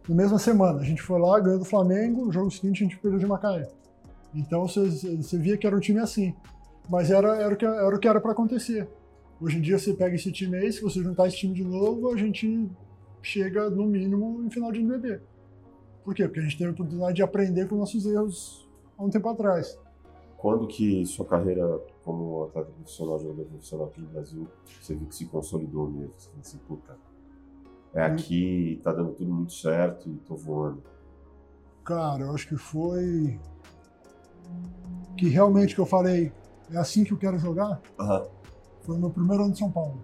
[0.09, 2.99] na mesma semana, a gente foi lá, ganhou do Flamengo, no jogo seguinte a gente
[2.99, 3.69] perdeu de Macaé.
[4.37, 6.35] Então você, via que era um time assim.
[6.91, 8.87] Mas era, era, o, que, era o que era para acontecer.
[9.41, 12.13] Hoje em dia você pega esse time aí, se você juntar esse time de novo,
[12.13, 12.71] a gente
[13.23, 15.21] chega no mínimo em final de NBB.
[16.05, 16.25] Por quê?
[16.25, 19.79] Porque a gente teve a oportunidade de aprender com nossos erros há um tempo atrás.
[20.37, 24.49] Quando que sua carreira como atleta profissional, jogador profissional aqui no Brasil,
[24.81, 26.13] você viu que se consolidou mesmo?
[26.17, 26.97] Você falou assim, puta,
[27.95, 28.13] é hum.
[28.13, 30.83] aqui, tá dando tudo muito certo e tô voando.
[31.85, 33.39] Cara, eu acho que foi
[35.17, 36.33] que realmente que eu falei,
[36.71, 38.27] é assim que eu quero jogar, uhum.
[38.83, 40.01] foi meu primeiro ano de São Paulo.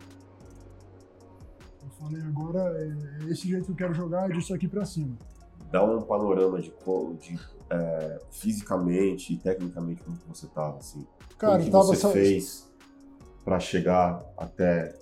[1.83, 4.85] Eu falei, agora é, é esse jeito que eu quero jogar, é disso aqui para
[4.85, 5.17] cima.
[5.71, 11.07] Dá um panorama de, de é, fisicamente e tecnicamente como você tava, assim.
[11.39, 12.71] Cara, como que tava você fez
[13.45, 14.95] para chegar até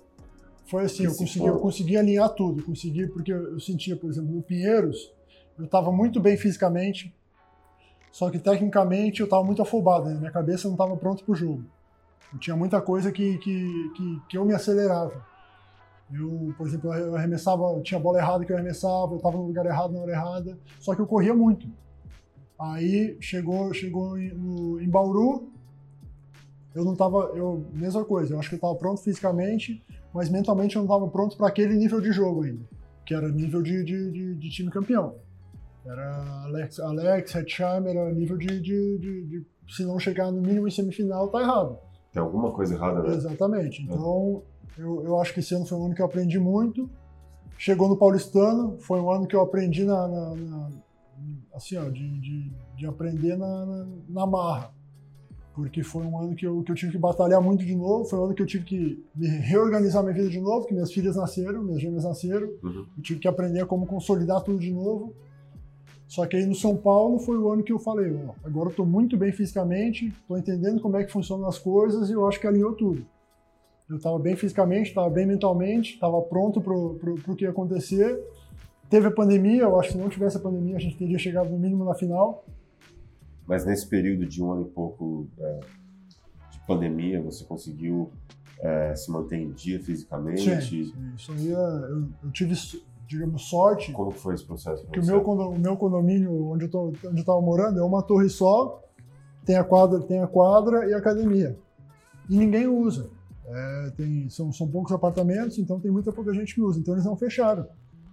[0.71, 4.33] foi assim, eu consegui, eu consegui alinhar tudo, consegui porque eu, eu sentia, por exemplo,
[4.33, 5.13] no Pinheiros,
[5.59, 7.13] eu estava muito bem fisicamente,
[8.11, 10.15] só que tecnicamente eu estava muito afobado, né?
[10.15, 11.65] minha cabeça não estava pronta para o jogo.
[12.33, 15.25] Eu tinha muita coisa que, que, que, que, eu me acelerava.
[16.13, 19.47] Eu, por exemplo, eu arremessava, eu tinha bola errada que eu arremessava, eu estava no
[19.47, 21.69] lugar errado na hora errada, só que eu corria muito.
[22.59, 25.49] Aí chegou, chegou em, no, em Bauru,
[26.75, 30.77] eu não estava, eu mesma coisa, eu acho que eu estava pronto fisicamente, mas mentalmente
[30.77, 32.65] eu não estava pronto para aquele nível de jogo ainda,
[33.05, 35.15] que era nível de, de, de, de time campeão.
[35.85, 40.69] Era Alex, Alex Hetzheimer, era nível de, de, de, de, Se não chegar no mínimo
[40.69, 41.79] em semifinal, tá errado.
[42.13, 43.15] Tem alguma coisa errada, né?
[43.15, 43.83] Exatamente.
[43.83, 44.43] Então,
[44.79, 44.83] é.
[44.83, 46.89] eu, eu acho que esse ano foi um ano que eu aprendi muito.
[47.57, 50.09] Chegou no Paulistano, foi um ano que eu aprendi na.
[50.09, 50.71] na, na
[51.55, 54.73] assim, ó, de, de, de aprender na, na, na, marra.
[55.55, 58.19] Porque foi um ano que eu, que eu tive que batalhar muito de novo, foi
[58.19, 61.17] um ano que eu tive que me reorganizar minha vida de novo, que minhas filhas
[61.17, 62.87] nasceram, minhas gêmeas nasceram, uhum.
[62.97, 65.15] eu tive que aprender como consolidar tudo de novo.
[66.11, 68.75] Só que aí no São Paulo foi o ano que eu falei, ó, agora eu
[68.75, 72.41] tô muito bem fisicamente, estou entendendo como é que funcionam as coisas e eu acho
[72.41, 73.07] que alinhou tudo.
[73.89, 78.21] Eu estava bem fisicamente, estava bem mentalmente, estava pronto para o que ia acontecer.
[78.89, 81.49] Teve a pandemia, eu acho que se não tivesse a pandemia a gente teria chegado
[81.49, 82.45] no mínimo na final.
[83.47, 85.61] Mas nesse período de um ano e pouco é,
[86.51, 88.11] de pandemia, você conseguiu
[88.59, 90.43] é, se manter em dia fisicamente?
[90.61, 90.93] Sim.
[91.17, 92.55] isso aí é, eu, eu tive
[93.11, 93.91] digamos, sorte.
[93.93, 94.87] Como foi esse processo?
[94.87, 98.81] Que o meu, o meu condomínio, onde eu estava morando, é uma torre só,
[99.45, 101.59] tem a quadra, tem a quadra e a academia.
[102.29, 103.11] E ninguém usa.
[103.47, 106.79] É, tem, são, são poucos apartamentos, então tem muita pouca gente que usa.
[106.79, 107.67] Então eles não fecharam.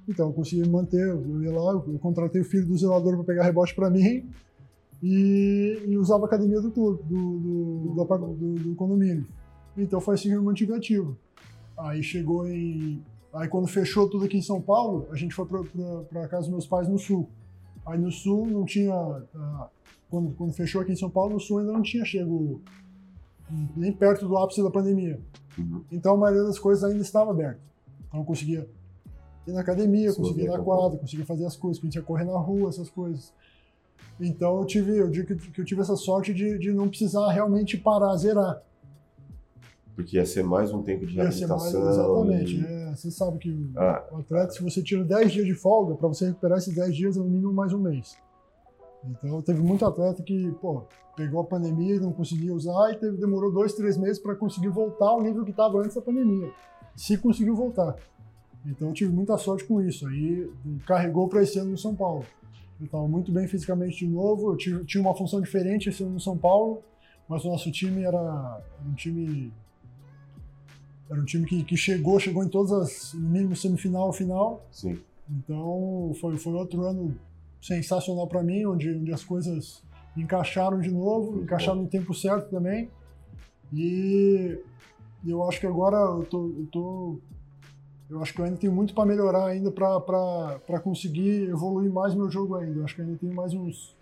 [0.09, 3.43] Então eu consegui manter, eu ia lá, eu contratei o filho do zelador para pegar
[3.43, 4.27] rebote para mim.
[5.03, 9.27] e, e usava a academia do clube, do, do, do, do, do condomínio.
[9.77, 11.15] Então foi assim que eu mantive ativo.
[11.77, 13.03] Aí chegou em.
[13.37, 16.67] Aí quando fechou tudo aqui em São Paulo, a gente foi para casa dos meus
[16.67, 17.29] pais no sul.
[17.85, 18.95] Aí no sul não tinha.
[18.95, 19.67] Uh,
[20.09, 22.61] quando, quando fechou aqui em São Paulo, no sul ainda não tinha chego
[23.75, 25.21] nem perto do ápice da pandemia.
[25.57, 25.83] Uhum.
[25.91, 27.59] Então a maioria das coisas ainda estava aberta.
[28.07, 28.67] Então eu conseguia
[29.45, 32.69] ir na academia, conseguia ir na quadra, conseguia fazer as coisas, conseguia correr na rua,
[32.69, 33.31] essas coisas.
[34.19, 37.77] Então eu tive, eu digo que eu tive essa sorte de, de não precisar realmente
[37.77, 38.63] parar, zerar.
[39.95, 41.83] Porque ia ser mais um tempo de reabilitação.
[41.83, 42.55] Mais, exatamente.
[42.55, 42.65] E...
[42.65, 44.03] É, você sabe que ah.
[44.11, 47.17] o atleta, se você tira 10 dias de folga, para você recuperar esses 10 dias
[47.17, 48.17] é no mínimo mais um mês.
[49.05, 50.83] Então teve muito atleta que, pô,
[51.15, 54.69] pegou a pandemia e não conseguia usar e teve, demorou dois, três meses para conseguir
[54.69, 56.51] voltar ao nível que estava antes da pandemia.
[56.95, 57.95] Se conseguiu voltar.
[58.65, 60.07] Então eu tive muita sorte com isso.
[60.07, 60.51] Aí
[60.85, 62.25] carregou para esse ano no São Paulo.
[62.79, 64.51] Eu estava muito bem fisicamente de novo.
[64.51, 66.83] Eu tive, tinha uma função diferente esse ano no São Paulo,
[67.27, 69.51] mas o nosso time era um time
[71.09, 74.65] era um time que, que chegou, chegou em todas as, no mínimo semifinal, final.
[74.71, 74.99] Sim.
[75.29, 77.15] Então foi, foi outro ano
[77.61, 79.83] sensacional para mim, onde, onde as coisas
[80.15, 81.83] encaixaram de novo, Muito encaixaram bom.
[81.83, 82.89] no tempo certo também.
[83.73, 84.57] E
[85.25, 87.19] eu acho que agora eu tô, eu tô
[88.09, 92.29] eu acho que eu ainda tenho muito para melhorar ainda para conseguir evoluir mais meu
[92.29, 92.79] jogo ainda.
[92.79, 93.95] Eu acho que ainda tenho mais uns,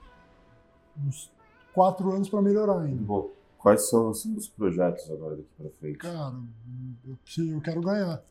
[1.04, 1.32] uns
[1.74, 3.02] quatro anos para melhorar ainda.
[3.02, 3.32] Bom,
[3.66, 5.98] quais são os projetos agora daqui para frente?
[5.98, 6.36] Cara,
[7.04, 7.18] eu,
[7.52, 8.24] eu quero ganhar.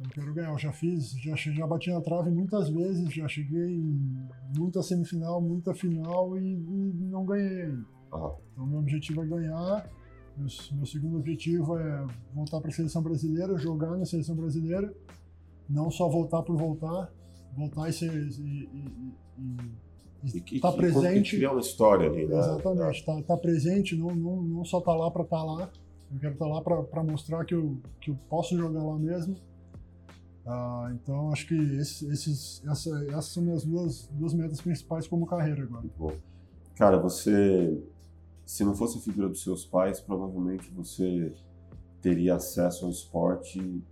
[0.00, 0.52] Eu quero ganhar.
[0.52, 5.40] Eu já fiz, já, já bati na trave muitas vezes, já cheguei em muita semifinal,
[5.40, 7.66] muita final e, e não ganhei.
[7.66, 7.84] Uhum.
[8.52, 9.90] Então, meu objetivo é ganhar.
[10.36, 14.94] Meu, meu segundo objetivo é voltar para a seleção brasileira, jogar na seleção brasileira.
[15.68, 17.12] Não só voltar por voltar,
[17.56, 18.12] voltar e ser.
[18.14, 18.68] E,
[19.36, 19.58] e,
[20.24, 21.36] e, tá presente.
[21.36, 22.38] criar uma história ali, né?
[22.38, 25.70] Exatamente, tá, tá presente, não, não, não só tá lá para estar tá lá.
[26.12, 29.36] Eu quero estar tá lá para mostrar que eu, que eu posso jogar lá mesmo
[30.48, 35.62] ah, então, acho que esses, essa, essas são minhas duas, duas metas principais como carreira
[35.62, 35.84] agora.
[35.98, 36.12] Bom.
[36.74, 37.78] Cara, você,
[38.46, 41.34] se não fosse a figura dos seus pais, provavelmente você
[42.00, 43.84] teria acesso ao esporte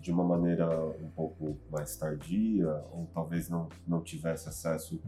[0.00, 0.68] de uma maneira
[1.00, 5.00] um pouco mais tardia, ou talvez não, não tivesse acesso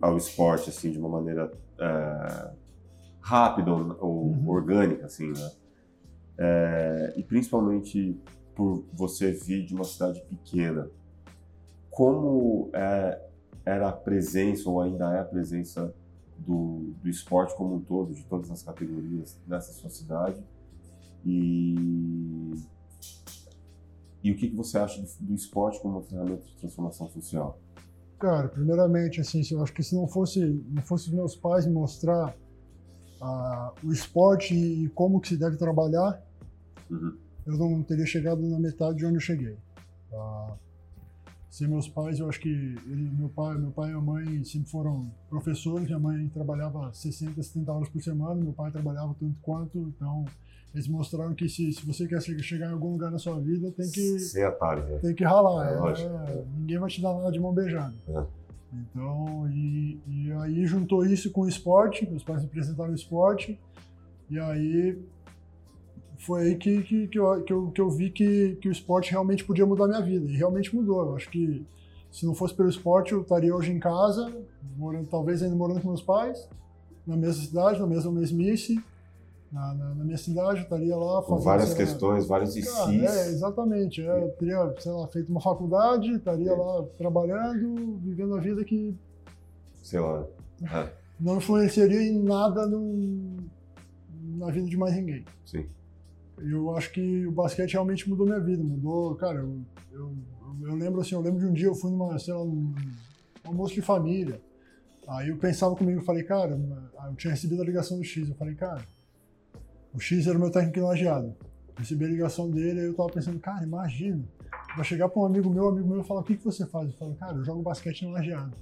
[0.00, 2.50] ao esporte assim de uma maneira é,
[3.20, 4.48] rápida ou, ou uhum.
[4.48, 5.50] orgânica, assim, né?
[6.38, 8.20] É, e principalmente
[8.54, 10.88] por você vir de uma cidade pequena,
[11.90, 13.20] como é,
[13.64, 15.94] era a presença, ou ainda é a presença
[16.38, 20.42] do, do esporte como um todo, de todas as categorias nessa sua cidade?
[21.24, 22.54] E,
[24.22, 27.58] e o que, que você acha do, do esporte como uma ferramenta de transformação social?
[28.18, 31.72] Cara, primeiramente, assim, eu acho que se não fosse, não fosse os meus pais me
[31.72, 32.34] mostrar
[33.20, 36.22] uh, o esporte e como que se deve trabalhar,
[36.90, 39.56] uhum eu não teria chegado na metade de onde eu cheguei.
[40.12, 40.54] Ah,
[41.56, 44.68] sem meus pais, eu acho que ele, meu pai, meu pai e a mãe sempre
[44.68, 45.86] foram professores.
[45.86, 49.78] Minha mãe trabalhava 60, 70 horas por semana, meu pai trabalhava tanto quanto.
[49.78, 50.26] Então,
[50.74, 53.90] eles mostraram que se, se você quer chegar em algum lugar na sua vida, tem
[53.90, 54.98] que Sem atalho, né?
[54.98, 55.96] tem que ralar.
[55.98, 57.94] É, é, ninguém vai te dar nada de mão beijada.
[58.06, 58.22] É.
[58.74, 62.06] Então, e, e aí juntou isso com o esporte.
[62.06, 63.58] Meus pais me apresentaram o esporte.
[64.28, 64.98] E aí
[66.18, 69.10] foi aí que, que, que, eu, que, eu, que eu vi que, que o esporte
[69.10, 70.30] realmente podia mudar minha vida.
[70.30, 71.00] E realmente mudou.
[71.06, 71.64] Eu acho que
[72.10, 74.32] se não fosse pelo esporte, eu estaria hoje em casa,
[74.76, 76.48] morando, talvez ainda morando com meus pais,
[77.06, 78.82] na mesma cidade, na mesma mesmice.
[79.52, 81.36] Na, na, na minha cidade, eu estaria lá fazendo.
[81.36, 83.02] Com várias questões, vários ICs.
[83.02, 84.00] É, exatamente.
[84.00, 86.54] É, eu teria, sei lá, feito uma faculdade, estaria é.
[86.54, 88.96] lá trabalhando, vivendo a vida que.
[89.82, 90.26] Sei lá.
[90.62, 90.90] É.
[91.20, 93.36] Não influenciaria em nada no,
[94.36, 95.24] na vida de mais ninguém.
[95.44, 95.66] Sim
[96.38, 99.60] eu acho que o basquete realmente mudou minha vida, mudou, cara, eu,
[99.92, 100.16] eu,
[100.62, 102.74] eu lembro assim, eu lembro de um dia eu fui numa, sei lá, um
[103.44, 104.40] almoço de família,
[105.08, 106.60] aí eu pensava comigo, eu falei, cara,
[107.08, 108.86] eu tinha recebido a ligação do X, eu falei, cara,
[109.94, 111.34] o X era o meu técnico lajeado,
[111.76, 114.22] recebi a ligação dele, aí eu tava pensando, cara, imagina,
[114.76, 116.90] vai chegar para um amigo meu, um amigo meu falar, o que, que você faz?
[116.90, 118.54] Eu falei, cara, eu jogo basquete no lajeado.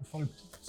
[0.00, 0.28] Eu falei,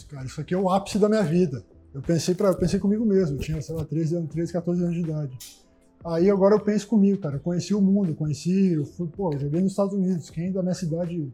[0.09, 1.65] cara, isso aqui é o ápice da minha vida.
[1.93, 4.83] Eu pensei, pra, eu pensei comigo mesmo, eu tinha, sei lá, 13 anos, 13, 14
[4.83, 5.62] anos de idade.
[6.05, 7.35] Aí agora eu penso comigo, cara.
[7.35, 8.73] Eu conheci o mundo, conheci.
[8.73, 10.29] Eu fui, pô, eu joguei nos Estados Unidos.
[10.29, 11.31] Quem da minha cidade.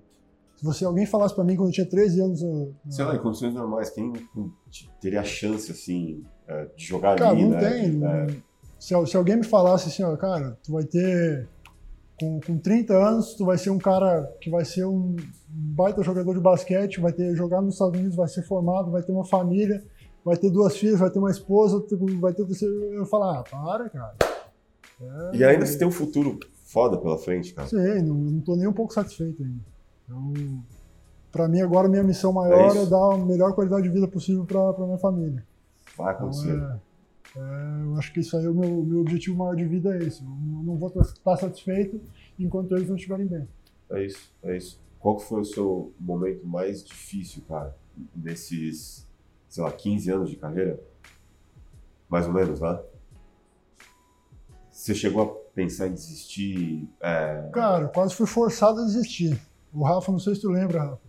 [0.55, 2.41] Se você, alguém falasse pra mim quando eu tinha 13 anos.
[2.41, 4.13] Eu, Sei lá, em condições normais, quem
[5.01, 7.59] teria a chance, assim, é, de jogar cara, ali, não né?
[7.59, 8.05] tem.
[8.05, 8.27] É...
[8.77, 11.47] Se, se, alguém me falasse assim, ó, cara, tu vai ter
[12.19, 15.15] com, com 30 anos, tu vai ser um cara que vai ser um
[15.47, 19.11] baita jogador de basquete, vai ter jogado nos Estados Unidos, vai ser formado, vai ter
[19.11, 19.83] uma família,
[20.23, 21.83] vai ter duas filhas, vai ter uma esposa,
[22.19, 22.45] vai ter
[22.93, 24.15] eu falar, ah, para, cara.
[25.01, 27.67] É, e ainda você tem um futuro foda pela frente, cara.
[27.67, 29.63] Sim, não, não tô nem um pouco satisfeito ainda.
[30.03, 30.63] Então,
[31.31, 34.45] para mim agora minha missão maior é, é, dar a melhor qualidade de vida possível
[34.45, 35.43] para minha família.
[35.97, 36.55] Vai acontecer.
[36.55, 36.81] Então,
[37.35, 39.95] é, é, eu acho que isso aí é o meu, meu objetivo maior de vida
[39.95, 40.21] é esse.
[40.23, 41.99] Eu não vou estar satisfeito
[42.37, 43.47] enquanto eles não estiverem bem.
[43.91, 44.79] É isso, é isso.
[44.99, 47.75] Qual que foi o seu momento mais difícil, cara,
[48.15, 49.07] nesses,
[49.47, 50.79] sei lá, 15 anos de carreira?
[52.09, 52.79] Mais ou menos, né?
[54.79, 56.89] Você chegou a pensar em desistir?
[57.01, 57.49] É...
[57.51, 59.37] Cara, quase fui forçado a desistir.
[59.73, 60.99] O Rafa, não sei se tu lembra, Rafa.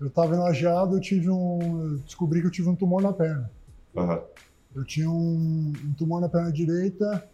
[0.00, 1.58] Eu tava enlajeado, eu tive um.
[1.82, 3.50] Eu descobri que eu tive um tumor na perna.
[3.96, 4.20] Uhum.
[4.76, 7.28] Eu tinha um, um, tumor na perna direita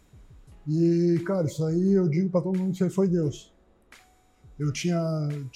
[0.66, 3.52] e, cara, isso aí eu digo para todo mundo que foi Deus.
[4.58, 4.96] Eu tinha,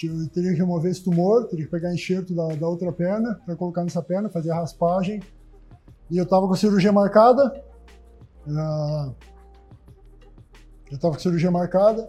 [0.02, 3.56] eu teria que remover esse tumor, teria que pegar enxerto da, da outra perna para
[3.56, 5.22] colocar nessa perna, fazer a raspagem.
[6.10, 7.64] E eu tava com a cirurgia marcada.
[8.46, 9.33] Uh,
[10.94, 12.08] eu tava com cirurgia marcada.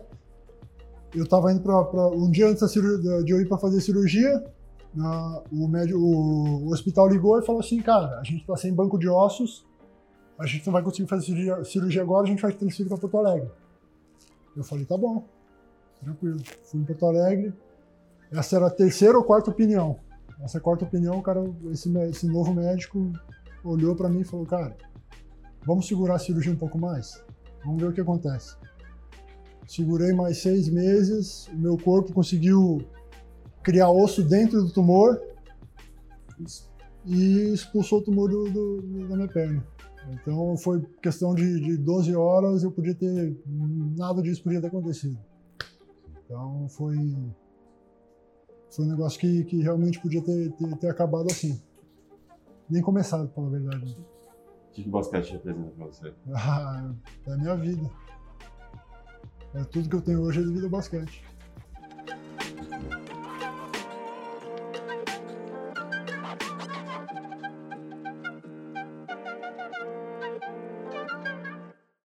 [1.13, 4.43] Eu tava indo para um dia antes de eu ir para fazer cirurgia,
[5.51, 8.99] o, médico, o, o, hospital ligou e falou assim, cara, a gente está sem banco
[8.99, 9.65] de ossos,
[10.37, 13.17] a gente não vai conseguir fazer cirurgia, cirurgia agora, a gente vai transferir para Porto
[13.17, 13.49] Alegre.
[14.55, 15.25] Eu falei, tá bom,
[16.01, 16.39] tranquilo.
[16.63, 17.53] Fui em Porto Alegre,
[18.31, 19.97] essa era a terceira ou quarta opinião.
[20.41, 23.11] Essa quarta opinião, o cara, esse, esse novo médico
[23.63, 24.75] olhou para mim e falou, cara,
[25.65, 27.23] vamos segurar a cirurgia um pouco mais?
[27.63, 28.55] Vamos ver o que acontece.
[29.67, 32.81] Segurei mais seis meses, o meu corpo conseguiu
[33.63, 35.19] criar osso dentro do tumor
[37.05, 39.65] e expulsou o tumor do, do, da minha perna.
[40.09, 43.35] Então foi questão de, de 12 horas, eu podia ter.
[43.97, 45.17] Nada disso podia ter acontecido.
[46.23, 46.95] Então foi.
[48.69, 51.59] Foi um negócio que, que realmente podia ter, ter, ter acabado assim.
[52.69, 53.97] Nem começado, pela verdade.
[54.69, 56.13] O que, que o basquete representa pra você?
[56.33, 56.93] Ah,
[57.25, 57.89] é a minha vida.
[59.55, 61.23] É tudo que eu tenho hoje é devido ao basquete.